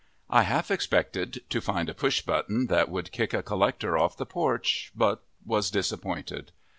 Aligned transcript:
I 0.31 0.41
half 0.41 0.71
expected 0.71 1.43
to 1.51 1.61
find 1.61 1.87
a 1.87 1.93
push 1.93 2.23
button 2.23 2.65
that 2.69 2.89
would 2.89 3.11
kick 3.11 3.35
a 3.35 3.43
collector 3.43 3.99
off 3.99 4.17
the 4.17 4.25
porch, 4.25 4.91
but 4.95 5.23
was 5.45 5.69
disappointed. 5.69 6.51